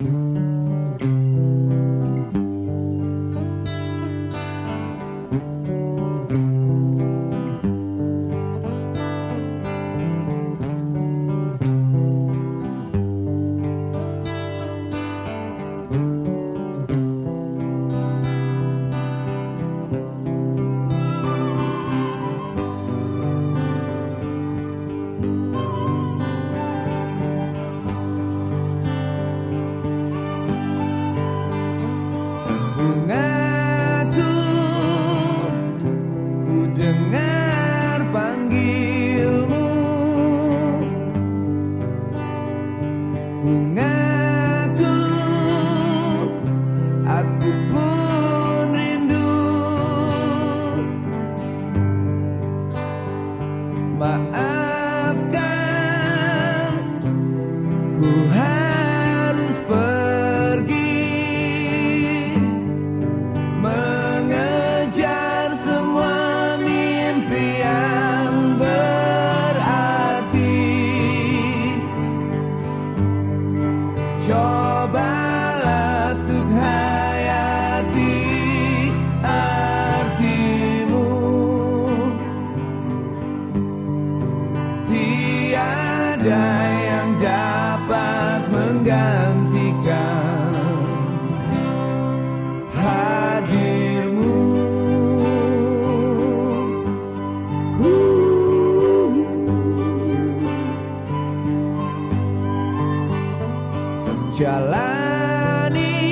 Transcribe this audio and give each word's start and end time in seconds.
Bungaku 0.00 0.29
Bungaku 43.40 45.00
Aku 47.08 47.50
pun 47.72 48.68
rindu? 48.76 49.32
Maafkan 53.96 54.49
Tiada 86.20 86.52
yang 86.84 87.16
dapat 87.16 88.44
menggantikan 88.52 90.52
hadirmu. 92.76 94.36
Jalani 104.36 106.04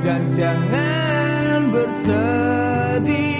dan 0.00 0.24
jangan 0.40 1.68
bersedih 1.68 3.35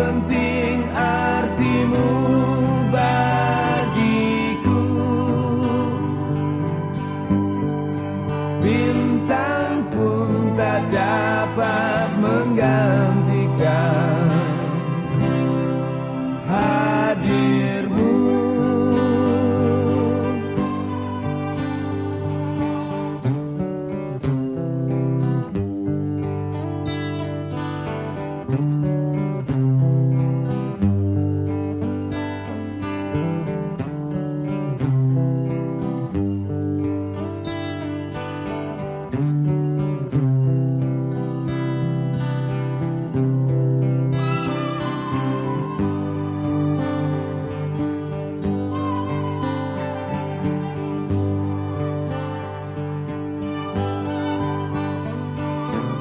penting 0.00 0.88
artimu 0.96 2.08
bagiku. 2.88 4.80
Bintang 8.64 9.84
pun 9.92 10.56
tak 10.56 10.88
dapat 10.88 12.08
menggantikan. 12.16 14.24
Hadirmu 16.48 17.59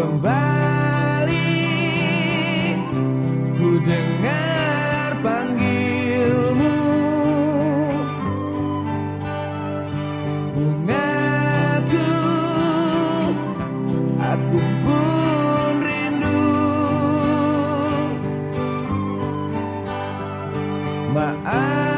Kembali. 0.00 1.52
Ku 3.52 3.68
dengar 3.84 5.12
panggilmu. 5.20 6.76
Bungaku 10.56 12.08
Aku 14.24 14.56
pun 14.80 15.74
rindu. 15.84 16.48
Maafkan 21.12 21.89